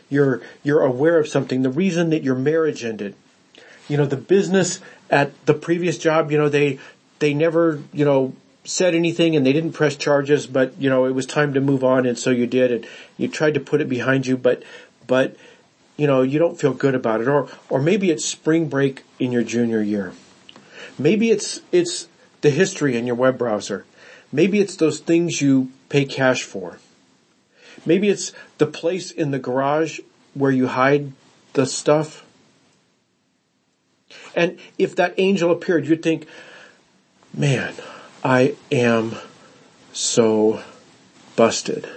You're, 0.08 0.40
you're 0.62 0.80
aware 0.80 1.18
of 1.18 1.28
something. 1.28 1.62
The 1.62 1.70
reason 1.70 2.10
that 2.10 2.22
your 2.22 2.34
marriage 2.34 2.82
ended, 2.82 3.14
you 3.88 3.98
know, 3.98 4.06
the 4.06 4.16
business 4.16 4.80
at 5.10 5.32
the 5.44 5.54
previous 5.54 5.98
job, 5.98 6.32
you 6.32 6.38
know, 6.38 6.48
they, 6.48 6.78
they 7.18 7.34
never, 7.34 7.82
you 7.92 8.06
know, 8.06 8.34
said 8.64 8.94
anything 8.94 9.34
and 9.34 9.44
they 9.44 9.52
didn't 9.52 9.72
press 9.72 9.96
charges, 9.96 10.46
but 10.46 10.78
you 10.80 10.88
know, 10.88 11.04
it 11.04 11.14
was 11.14 11.26
time 11.26 11.54
to 11.54 11.60
move 11.60 11.82
on 11.82 12.06
and 12.06 12.18
so 12.18 12.30
you 12.30 12.46
did 12.46 12.70
and 12.70 12.86
you 13.18 13.28
tried 13.28 13.54
to 13.54 13.60
put 13.60 13.80
it 13.80 13.88
behind 13.88 14.26
you, 14.26 14.36
but, 14.36 14.62
but, 15.06 15.36
you 15.96 16.06
know, 16.06 16.22
you 16.22 16.38
don't 16.38 16.58
feel 16.58 16.72
good 16.72 16.94
about 16.94 17.20
it. 17.20 17.28
Or, 17.28 17.48
or 17.68 17.80
maybe 17.80 18.10
it's 18.10 18.24
spring 18.24 18.68
break 18.68 19.02
in 19.18 19.32
your 19.32 19.42
junior 19.42 19.82
year. 19.82 20.12
Maybe 20.98 21.30
it's, 21.30 21.60
it's 21.72 22.08
the 22.40 22.50
history 22.50 22.96
in 22.96 23.06
your 23.06 23.16
web 23.16 23.38
browser. 23.38 23.84
Maybe 24.30 24.60
it's 24.60 24.76
those 24.76 24.98
things 25.00 25.40
you 25.40 25.70
pay 25.88 26.04
cash 26.04 26.42
for. 26.42 26.78
Maybe 27.84 28.08
it's 28.08 28.32
the 28.58 28.66
place 28.66 29.10
in 29.10 29.30
the 29.30 29.38
garage 29.38 30.00
where 30.34 30.50
you 30.50 30.68
hide 30.68 31.12
the 31.52 31.66
stuff. 31.66 32.24
And 34.34 34.58
if 34.78 34.96
that 34.96 35.14
angel 35.18 35.50
appeared, 35.50 35.86
you'd 35.86 36.02
think, 36.02 36.26
man, 37.34 37.74
I 38.24 38.54
am 38.70 39.16
so 39.92 40.62
busted. 41.36 41.88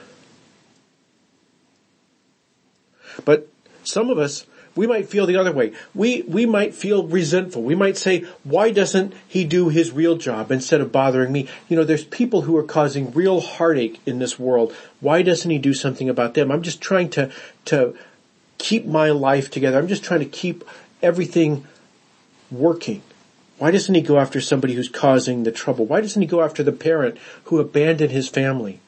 But 3.23 3.47
some 3.83 4.09
of 4.09 4.17
us, 4.17 4.45
we 4.75 4.87
might 4.87 5.07
feel 5.07 5.25
the 5.25 5.37
other 5.37 5.51
way. 5.51 5.71
We, 5.93 6.23
we 6.23 6.45
might 6.45 6.73
feel 6.73 7.07
resentful. 7.07 7.63
We 7.63 7.75
might 7.75 7.95
say, 7.95 8.25
why 8.43 8.71
doesn't 8.71 9.13
he 9.27 9.45
do 9.45 9.69
his 9.69 9.91
real 9.91 10.17
job 10.17 10.51
instead 10.51 10.81
of 10.81 10.91
bothering 10.91 11.31
me? 11.31 11.47
You 11.69 11.77
know, 11.77 11.83
there's 11.83 12.03
people 12.03 12.41
who 12.41 12.57
are 12.57 12.63
causing 12.63 13.11
real 13.11 13.39
heartache 13.39 14.01
in 14.05 14.19
this 14.19 14.37
world. 14.37 14.75
Why 14.99 15.21
doesn't 15.21 15.49
he 15.49 15.59
do 15.59 15.73
something 15.73 16.09
about 16.09 16.33
them? 16.33 16.51
I'm 16.51 16.63
just 16.63 16.81
trying 16.81 17.09
to, 17.11 17.31
to 17.65 17.95
keep 18.57 18.85
my 18.85 19.11
life 19.11 19.49
together. 19.49 19.77
I'm 19.77 19.87
just 19.87 20.03
trying 20.03 20.21
to 20.21 20.25
keep 20.25 20.65
everything 21.01 21.65
working. 22.51 23.01
Why 23.57 23.71
doesn't 23.71 23.95
he 23.95 24.01
go 24.01 24.19
after 24.19 24.41
somebody 24.41 24.73
who's 24.73 24.89
causing 24.89 25.43
the 25.43 25.51
trouble? 25.51 25.85
Why 25.85 26.01
doesn't 26.01 26.21
he 26.21 26.27
go 26.27 26.41
after 26.41 26.61
the 26.61 26.73
parent 26.73 27.17
who 27.45 27.59
abandoned 27.59 28.11
his 28.11 28.27
family? 28.27 28.81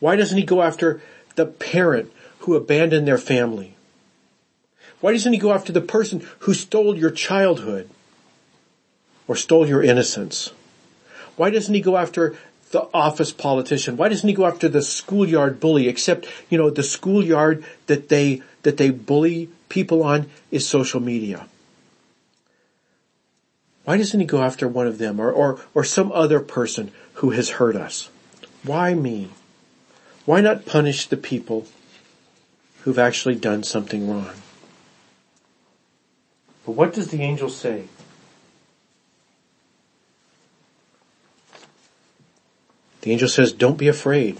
Why 0.00 0.16
doesn't 0.16 0.36
he 0.36 0.44
go 0.44 0.62
after 0.62 1.00
the 1.34 1.46
parent 1.46 2.12
who 2.40 2.54
abandoned 2.54 3.08
their 3.08 3.18
family? 3.18 3.74
Why 5.00 5.12
doesn't 5.12 5.32
he 5.32 5.38
go 5.38 5.52
after 5.52 5.72
the 5.72 5.80
person 5.80 6.26
who 6.40 6.52
stole 6.52 6.96
your 6.96 7.10
childhood 7.10 7.88
or 9.26 9.36
stole 9.36 9.66
your 9.66 9.82
innocence? 9.82 10.52
Why 11.36 11.50
doesn't 11.50 11.74
he 11.74 11.80
go 11.80 11.96
after 11.96 12.36
the 12.70 12.88
office 12.92 13.32
politician? 13.32 13.96
Why 13.96 14.08
doesn't 14.08 14.28
he 14.28 14.34
go 14.34 14.46
after 14.46 14.68
the 14.68 14.82
schoolyard 14.82 15.60
bully? 15.60 15.88
Except, 15.88 16.26
you 16.50 16.58
know, 16.58 16.68
the 16.68 16.82
schoolyard 16.82 17.64
that 17.86 18.08
they, 18.08 18.42
that 18.62 18.76
they 18.76 18.90
bully 18.90 19.48
people 19.68 20.02
on 20.02 20.28
is 20.50 20.68
social 20.68 21.00
media. 21.00 21.46
Why 23.86 23.96
doesn't 23.96 24.18
he 24.18 24.26
go 24.26 24.42
after 24.42 24.66
one 24.66 24.88
of 24.88 24.98
them 24.98 25.20
or, 25.20 25.30
or, 25.30 25.60
or 25.72 25.84
some 25.84 26.10
other 26.10 26.40
person 26.40 26.90
who 27.14 27.30
has 27.30 27.50
hurt 27.50 27.76
us? 27.76 28.10
Why 28.64 28.94
me? 28.94 29.30
Why 30.24 30.40
not 30.40 30.66
punish 30.66 31.06
the 31.06 31.16
people 31.16 31.68
who've 32.80 32.98
actually 32.98 33.36
done 33.36 33.62
something 33.62 34.10
wrong? 34.10 34.32
But 36.64 36.72
what 36.72 36.94
does 36.94 37.12
the 37.12 37.22
angel 37.22 37.48
say? 37.48 37.84
The 43.02 43.12
angel 43.12 43.28
says, 43.28 43.52
don't 43.52 43.78
be 43.78 43.86
afraid. 43.86 44.36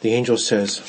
The 0.00 0.14
angel 0.14 0.36
says, 0.36 0.82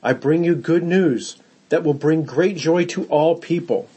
I 0.00 0.12
bring 0.12 0.44
you 0.44 0.54
good 0.54 0.84
news 0.84 1.38
that 1.70 1.82
will 1.82 1.92
bring 1.92 2.22
great 2.22 2.56
joy 2.56 2.84
to 2.84 3.06
all 3.06 3.34
people 3.34 3.88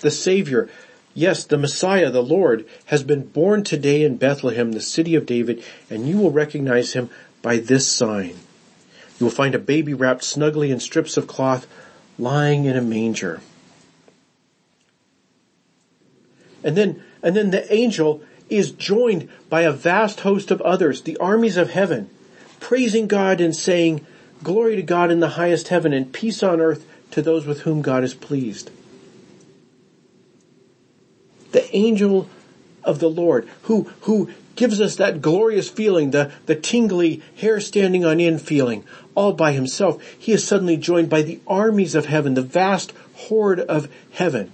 the 0.00 0.10
Savior, 0.10 0.68
yes, 1.14 1.44
the 1.44 1.58
Messiah, 1.58 2.10
the 2.10 2.22
Lord, 2.22 2.66
has 2.86 3.02
been 3.02 3.26
born 3.26 3.64
today 3.64 4.02
in 4.02 4.16
Bethlehem, 4.16 4.72
the 4.72 4.80
city 4.80 5.14
of 5.14 5.26
David, 5.26 5.62
and 5.88 6.08
you 6.08 6.18
will 6.18 6.30
recognize 6.30 6.92
him 6.92 7.10
by 7.42 7.58
this 7.58 7.86
sign. 7.86 8.36
You 9.18 9.26
will 9.26 9.30
find 9.30 9.54
a 9.54 9.58
baby 9.58 9.94
wrapped 9.94 10.24
snugly 10.24 10.70
in 10.70 10.80
strips 10.80 11.16
of 11.16 11.26
cloth 11.26 11.66
lying 12.18 12.64
in 12.64 12.76
a 12.76 12.82
manger. 12.82 13.40
And 16.62 16.76
then, 16.76 17.02
and 17.22 17.36
then 17.36 17.50
the 17.50 17.72
angel 17.72 18.22
is 18.48 18.70
joined 18.72 19.28
by 19.48 19.62
a 19.62 19.72
vast 19.72 20.20
host 20.20 20.50
of 20.50 20.60
others, 20.62 21.02
the 21.02 21.16
armies 21.18 21.56
of 21.56 21.70
heaven, 21.70 22.10
praising 22.58 23.06
God 23.06 23.40
and 23.40 23.54
saying, 23.54 24.06
glory 24.42 24.76
to 24.76 24.82
God 24.82 25.10
in 25.10 25.20
the 25.20 25.30
highest 25.30 25.68
heaven 25.68 25.92
and 25.92 26.12
peace 26.12 26.42
on 26.42 26.60
earth 26.60 26.86
to 27.12 27.22
those 27.22 27.46
with 27.46 27.62
whom 27.62 27.82
God 27.82 28.04
is 28.04 28.14
pleased 28.14 28.70
the 31.52 31.74
angel 31.76 32.28
of 32.84 32.98
the 32.98 33.10
Lord 33.10 33.48
who, 33.62 33.84
who 34.02 34.30
gives 34.56 34.80
us 34.80 34.96
that 34.96 35.22
glorious 35.22 35.68
feeling, 35.68 36.10
the, 36.10 36.32
the 36.46 36.54
tingly 36.54 37.22
hair 37.36 37.60
standing 37.60 38.04
on 38.04 38.20
end 38.20 38.42
feeling 38.42 38.84
all 39.14 39.32
by 39.32 39.52
himself. 39.52 40.02
He 40.18 40.32
is 40.32 40.46
suddenly 40.46 40.76
joined 40.76 41.10
by 41.10 41.22
the 41.22 41.40
armies 41.46 41.94
of 41.94 42.06
heaven, 42.06 42.34
the 42.34 42.42
vast 42.42 42.92
horde 43.14 43.60
of 43.60 43.88
heaven. 44.12 44.52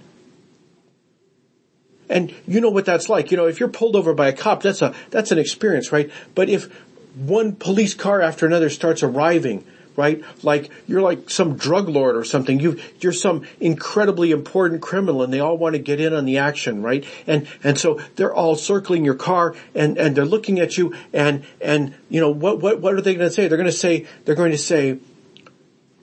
And 2.09 2.33
you 2.47 2.61
know 2.61 2.69
what 2.69 2.85
that's 2.85 3.09
like. 3.09 3.31
You 3.31 3.37
know, 3.37 3.47
if 3.47 3.59
you're 3.59 3.69
pulled 3.69 3.95
over 3.95 4.13
by 4.13 4.27
a 4.27 4.33
cop, 4.33 4.63
that's 4.63 4.81
a, 4.81 4.93
that's 5.09 5.31
an 5.31 5.39
experience, 5.39 5.91
right? 5.91 6.09
But 6.35 6.49
if 6.49 6.71
one 7.15 7.55
police 7.55 7.93
car 7.93 8.21
after 8.21 8.45
another 8.45 8.69
starts 8.69 9.03
arriving 9.03 9.65
right? 9.97 10.23
Like 10.43 10.69
you're 10.87 11.01
like 11.01 11.29
some 11.29 11.57
drug 11.57 11.89
lord 11.89 12.15
or 12.15 12.23
something. 12.23 12.61
You 12.61 12.79
you're 13.01 13.11
some 13.11 13.45
incredibly 13.59 14.31
important 14.31 14.81
criminal, 14.81 15.23
and 15.23 15.33
they 15.33 15.41
all 15.41 15.57
want 15.57 15.73
to 15.73 15.79
get 15.79 15.99
in 15.99 16.13
on 16.13 16.23
the 16.23 16.37
action, 16.37 16.81
right? 16.81 17.03
And 17.25 17.47
and 17.63 17.77
so 17.77 17.99
they're 18.15 18.33
all 18.33 18.55
circling 18.55 19.03
your 19.03 19.15
car, 19.15 19.55
and 19.75 19.97
and 19.97 20.15
they're 20.15 20.23
looking 20.25 20.59
at 20.61 20.77
you, 20.77 20.95
and 21.11 21.43
and 21.59 21.93
you 22.07 22.21
know 22.21 22.29
what 22.29 22.61
what 22.61 22.79
what 22.79 22.93
are 22.93 23.01
they 23.01 23.15
going 23.15 23.27
to 23.27 23.33
say? 23.33 23.49
They're 23.49 23.57
going 23.57 23.65
to 23.65 23.73
say 23.73 24.05
they're 24.23 24.35
going 24.35 24.51
to 24.51 24.57
say, 24.57 24.99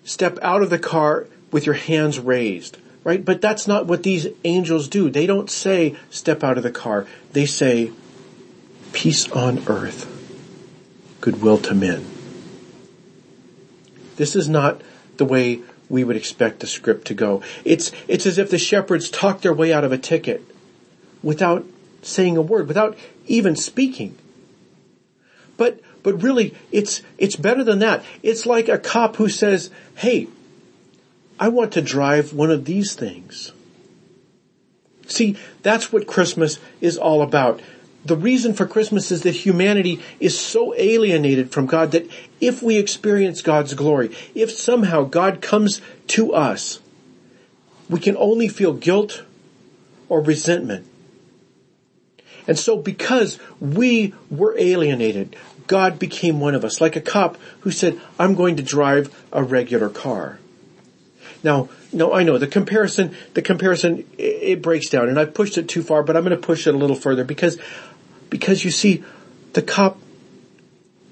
step 0.02 0.38
out 0.42 0.60
of 0.60 0.68
the 0.68 0.78
car 0.78 1.26
with 1.50 1.64
your 1.64 1.76
hands 1.76 2.18
raised. 2.18 2.76
Right? 3.04 3.22
But 3.22 3.42
that's 3.42 3.68
not 3.68 3.84
what 3.86 4.02
these 4.02 4.28
angels 4.44 4.88
do. 4.88 5.10
They 5.10 5.26
don't 5.26 5.50
say, 5.50 5.94
step 6.08 6.42
out 6.42 6.56
of 6.56 6.62
the 6.62 6.70
car. 6.70 7.06
They 7.32 7.44
say, 7.44 7.92
peace 8.94 9.30
on 9.30 9.62
earth, 9.68 10.08
goodwill 11.20 11.58
to 11.58 11.74
men. 11.74 12.13
This 14.16 14.36
is 14.36 14.48
not 14.48 14.80
the 15.16 15.24
way 15.24 15.60
we 15.88 16.04
would 16.04 16.16
expect 16.16 16.60
the 16.60 16.66
script 16.66 17.06
to 17.08 17.14
go. 17.14 17.42
It's, 17.64 17.92
it's 18.08 18.26
as 18.26 18.38
if 18.38 18.50
the 18.50 18.58
shepherds 18.58 19.10
talked 19.10 19.42
their 19.42 19.52
way 19.52 19.72
out 19.72 19.84
of 19.84 19.92
a 19.92 19.98
ticket 19.98 20.42
without 21.22 21.64
saying 22.02 22.36
a 22.36 22.42
word, 22.42 22.68
without 22.68 22.96
even 23.26 23.56
speaking. 23.56 24.16
But, 25.56 25.80
but 26.02 26.22
really, 26.22 26.54
it's, 26.72 27.02
it's 27.18 27.36
better 27.36 27.64
than 27.64 27.78
that. 27.80 28.04
It's 28.22 28.46
like 28.46 28.68
a 28.68 28.78
cop 28.78 29.16
who 29.16 29.28
says, 29.28 29.70
hey, 29.96 30.28
I 31.38 31.48
want 31.48 31.72
to 31.72 31.82
drive 31.82 32.32
one 32.32 32.50
of 32.50 32.64
these 32.64 32.94
things. 32.94 33.52
See, 35.06 35.36
that's 35.62 35.92
what 35.92 36.06
Christmas 36.06 36.58
is 36.80 36.96
all 36.96 37.22
about 37.22 37.60
the 38.04 38.16
reason 38.16 38.52
for 38.52 38.66
Christmas 38.66 39.10
is 39.10 39.22
that 39.22 39.34
humanity 39.34 40.00
is 40.20 40.38
so 40.38 40.74
alienated 40.74 41.50
from 41.50 41.66
God 41.66 41.92
that 41.92 42.08
if 42.40 42.62
we 42.62 42.76
experience 42.76 43.40
God's 43.40 43.74
glory, 43.74 44.14
if 44.34 44.50
somehow 44.50 45.04
God 45.04 45.40
comes 45.40 45.80
to 46.08 46.34
us, 46.34 46.80
we 47.88 48.00
can 48.00 48.16
only 48.16 48.48
feel 48.48 48.74
guilt 48.74 49.22
or 50.08 50.20
resentment. 50.20 50.86
And 52.46 52.58
so 52.58 52.76
because 52.76 53.38
we 53.58 54.12
were 54.30 54.54
alienated, 54.58 55.36
God 55.66 55.98
became 55.98 56.40
one 56.40 56.54
of 56.54 56.64
us, 56.64 56.80
like 56.80 56.96
a 56.96 57.00
cop 57.00 57.38
who 57.60 57.70
said, 57.70 57.98
I'm 58.18 58.34
going 58.34 58.56
to 58.56 58.62
drive 58.62 59.14
a 59.32 59.42
regular 59.42 59.88
car. 59.88 60.38
Now, 61.42 61.68
no, 61.92 62.12
I 62.12 62.22
know 62.22 62.38
the 62.38 62.46
comparison, 62.46 63.14
the 63.34 63.42
comparison, 63.42 64.06
it 64.18 64.62
breaks 64.62 64.88
down 64.88 65.08
and 65.08 65.18
I 65.18 65.26
pushed 65.26 65.58
it 65.58 65.68
too 65.68 65.82
far, 65.82 66.02
but 66.02 66.16
I'm 66.16 66.24
going 66.24 66.36
to 66.38 66.46
push 66.46 66.66
it 66.66 66.74
a 66.74 66.78
little 66.78 66.96
further 66.96 67.24
because 67.24 67.58
because 68.34 68.64
you 68.64 68.70
see, 68.72 69.04
the 69.52 69.62
cop 69.62 69.96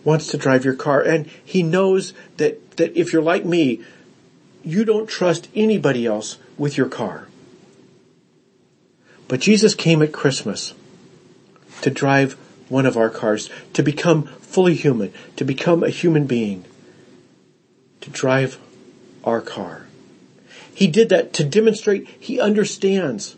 wants 0.02 0.26
to 0.26 0.36
drive 0.36 0.64
your 0.64 0.74
car 0.74 1.00
and 1.00 1.26
he 1.44 1.62
knows 1.62 2.14
that, 2.38 2.76
that 2.78 2.98
if 2.98 3.12
you're 3.12 3.22
like 3.22 3.44
me, 3.44 3.80
you 4.64 4.84
don't 4.84 5.08
trust 5.08 5.46
anybody 5.54 6.04
else 6.04 6.38
with 6.58 6.76
your 6.76 6.88
car. 6.88 7.28
But 9.28 9.38
Jesus 9.38 9.76
came 9.76 10.02
at 10.02 10.10
Christmas 10.10 10.74
to 11.82 11.90
drive 11.90 12.32
one 12.68 12.86
of 12.86 12.96
our 12.96 13.08
cars, 13.08 13.48
to 13.74 13.84
become 13.84 14.24
fully 14.24 14.74
human, 14.74 15.12
to 15.36 15.44
become 15.44 15.84
a 15.84 15.90
human 15.90 16.26
being, 16.26 16.64
to 18.00 18.10
drive 18.10 18.58
our 19.22 19.40
car. 19.40 19.86
He 20.74 20.88
did 20.88 21.10
that 21.10 21.32
to 21.34 21.44
demonstrate 21.44 22.08
he 22.08 22.40
understands 22.40 23.36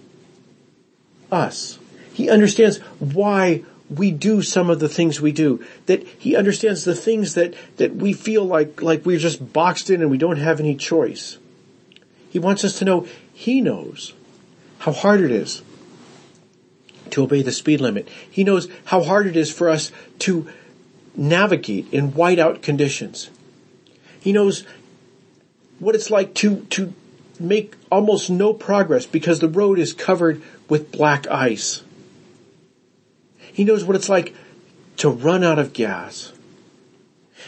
us. 1.30 1.78
He 2.14 2.30
understands 2.30 2.78
why 3.00 3.64
we 3.90 4.10
do 4.10 4.42
some 4.42 4.70
of 4.70 4.80
the 4.80 4.88
things 4.88 5.20
we 5.20 5.32
do. 5.32 5.64
That 5.86 6.06
he 6.06 6.36
understands 6.36 6.84
the 6.84 6.94
things 6.94 7.34
that, 7.34 7.54
that 7.76 7.94
we 7.94 8.12
feel 8.12 8.44
like, 8.44 8.82
like 8.82 9.04
we're 9.04 9.18
just 9.18 9.52
boxed 9.52 9.90
in 9.90 10.00
and 10.00 10.10
we 10.10 10.18
don't 10.18 10.38
have 10.38 10.60
any 10.60 10.74
choice. 10.74 11.38
He 12.30 12.38
wants 12.38 12.64
us 12.64 12.78
to 12.78 12.84
know 12.84 13.06
he 13.32 13.60
knows 13.60 14.12
how 14.78 14.92
hard 14.92 15.20
it 15.20 15.30
is 15.30 15.62
to 17.10 17.22
obey 17.22 17.42
the 17.42 17.52
speed 17.52 17.80
limit. 17.80 18.08
He 18.28 18.42
knows 18.42 18.68
how 18.86 19.02
hard 19.02 19.26
it 19.26 19.36
is 19.36 19.52
for 19.52 19.70
us 19.70 19.92
to 20.20 20.48
navigate 21.14 21.92
in 21.92 22.12
whiteout 22.12 22.60
conditions. 22.60 23.30
He 24.18 24.32
knows 24.32 24.66
what 25.78 25.94
it's 25.94 26.10
like 26.10 26.34
to, 26.34 26.62
to 26.70 26.92
make 27.38 27.74
almost 27.90 28.30
no 28.30 28.52
progress 28.52 29.06
because 29.06 29.38
the 29.38 29.48
road 29.48 29.78
is 29.78 29.92
covered 29.92 30.42
with 30.68 30.90
black 30.90 31.28
ice. 31.28 31.83
He 33.54 33.62
knows 33.62 33.84
what 33.84 33.94
it's 33.94 34.08
like 34.08 34.34
to 34.96 35.08
run 35.08 35.44
out 35.44 35.60
of 35.60 35.72
gas. 35.72 36.32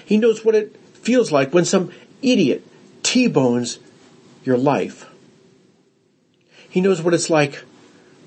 He 0.05 0.17
knows 0.19 0.45
what 0.45 0.55
it 0.55 0.77
feels 0.95 1.33
like 1.33 1.53
when 1.53 1.65
some 1.65 1.93
idiot 2.23 2.65
T-bones 3.03 3.81
your 4.45 4.57
life. 4.57 5.11
He 6.71 6.81
knows 6.81 7.03
what 7.03 7.13
it's 7.13 7.29
like 7.29 7.65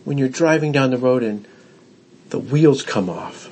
when 0.03 0.17
you're 0.17 0.27
driving 0.27 0.73
down 0.73 0.91
the 0.91 0.97
road 0.97 1.23
and 1.23 1.47
the 2.31 2.39
wheels 2.39 2.83
come 2.83 3.09
off. 3.09 3.49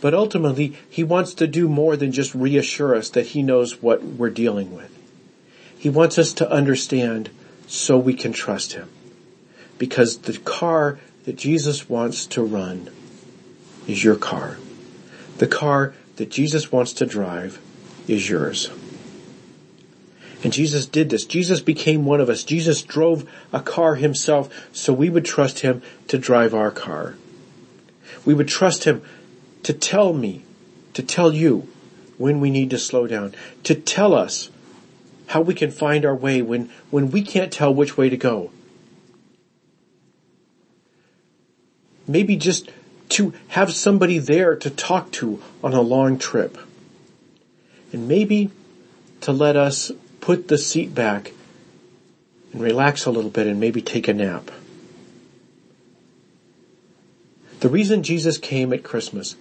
But 0.00 0.12
ultimately, 0.12 0.76
he 0.90 1.04
wants 1.04 1.34
to 1.34 1.46
do 1.46 1.68
more 1.68 1.96
than 1.96 2.10
just 2.10 2.34
reassure 2.34 2.96
us 2.96 3.10
that 3.10 3.26
he 3.28 3.42
knows 3.42 3.80
what 3.80 4.02
we're 4.02 4.30
dealing 4.30 4.74
with. 4.74 4.90
He 5.78 5.88
wants 5.88 6.18
us 6.18 6.32
to 6.34 6.50
understand 6.50 7.30
so 7.68 7.96
we 7.96 8.14
can 8.14 8.32
trust 8.32 8.72
him 8.72 8.88
because 9.78 10.18
the 10.18 10.38
car 10.38 10.98
that 11.24 11.36
Jesus 11.36 11.88
wants 11.88 12.26
to 12.26 12.42
run 12.42 12.90
is 13.86 14.02
your 14.02 14.16
car. 14.16 14.58
The 15.38 15.46
car 15.46 15.94
that 16.16 16.30
Jesus 16.30 16.72
wants 16.72 16.92
to 16.94 17.06
drive 17.06 17.60
is 18.08 18.28
yours. 18.28 18.70
And 20.42 20.52
Jesus 20.52 20.86
did 20.86 21.10
this. 21.10 21.24
Jesus 21.24 21.60
became 21.60 22.04
one 22.04 22.20
of 22.20 22.28
us. 22.28 22.44
Jesus 22.44 22.82
drove 22.82 23.28
a 23.52 23.60
car 23.60 23.96
himself 23.96 24.48
so 24.72 24.92
we 24.92 25.10
would 25.10 25.24
trust 25.24 25.60
him 25.60 25.82
to 26.08 26.18
drive 26.18 26.54
our 26.54 26.70
car. 26.70 27.16
We 28.24 28.34
would 28.34 28.48
trust 28.48 28.84
him 28.84 29.02
to 29.62 29.72
tell 29.72 30.12
me, 30.12 30.44
to 30.94 31.02
tell 31.02 31.32
you 31.32 31.68
when 32.18 32.40
we 32.40 32.50
need 32.50 32.70
to 32.70 32.78
slow 32.78 33.06
down, 33.06 33.34
to 33.64 33.74
tell 33.74 34.14
us 34.14 34.50
how 35.28 35.40
we 35.40 35.54
can 35.54 35.70
find 35.70 36.04
our 36.04 36.14
way 36.14 36.42
when, 36.42 36.70
when 36.90 37.10
we 37.10 37.22
can't 37.22 37.52
tell 37.52 37.74
which 37.74 37.96
way 37.96 38.08
to 38.08 38.16
go. 38.16 38.50
Maybe 42.06 42.36
just 42.36 42.70
to 43.10 43.32
have 43.48 43.72
somebody 43.72 44.18
there 44.18 44.56
to 44.56 44.70
talk 44.70 45.10
to 45.12 45.42
on 45.62 45.72
a 45.72 45.80
long 45.80 46.18
trip. 46.18 46.58
And 47.92 48.08
maybe 48.08 48.50
to 49.22 49.32
let 49.32 49.56
us 49.56 49.92
put 50.20 50.48
the 50.48 50.58
seat 50.58 50.94
back 50.94 51.32
and 52.52 52.60
relax 52.60 53.06
a 53.06 53.10
little 53.10 53.30
bit 53.30 53.46
and 53.46 53.60
maybe 53.60 53.80
take 53.80 54.08
a 54.08 54.14
nap. 54.14 54.50
The 57.60 57.68
reason 57.68 58.02
Jesus 58.02 58.38
came 58.38 58.72
at 58.72 58.82
Christmas 58.82 59.36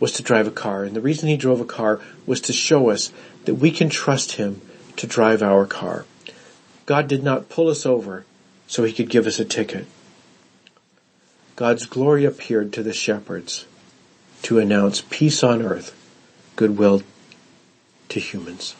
was 0.00 0.12
to 0.12 0.22
drive 0.22 0.46
a 0.46 0.52
car, 0.52 0.84
and 0.84 0.94
the 0.94 1.00
reason 1.00 1.28
he 1.28 1.36
drove 1.36 1.60
a 1.60 1.64
car 1.64 2.00
was 2.26 2.40
to 2.42 2.52
show 2.52 2.90
us 2.90 3.12
that 3.44 3.54
we 3.54 3.70
can 3.70 3.88
trust 3.88 4.32
him 4.32 4.60
to 4.96 5.06
drive 5.06 5.42
our 5.42 5.66
car. 5.66 6.04
God 6.86 7.08
did 7.08 7.22
not 7.22 7.48
pull 7.48 7.68
us 7.68 7.86
over 7.86 8.24
so 8.66 8.84
he 8.84 8.92
could 8.92 9.08
give 9.08 9.26
us 9.26 9.38
a 9.38 9.44
ticket. 9.44 9.86
God's 11.58 11.86
glory 11.86 12.24
appeared 12.24 12.72
to 12.74 12.84
the 12.84 12.92
shepherds 12.92 13.66
to 14.42 14.60
announce 14.60 15.00
peace 15.10 15.42
on 15.42 15.60
earth, 15.60 15.92
goodwill 16.54 17.02
to 18.10 18.20
humans. 18.20 18.76